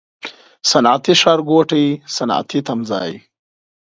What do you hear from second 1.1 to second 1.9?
ښارګوټی،